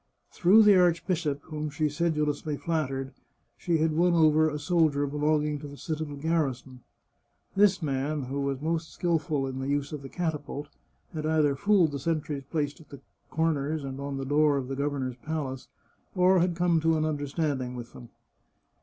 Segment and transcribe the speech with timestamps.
[0.31, 3.13] Through the archbishop, whom she sedulously flattered,
[3.55, 6.81] she had won over a soldier belonging to the citadel garrison.
[7.55, 10.69] This man, who was most skilful in the use of the catapult,
[11.13, 14.75] had either fooled the sentries placed at the corners and on the door of the
[14.75, 15.67] governor's palace,
[16.15, 18.09] or had come to an under standing with them.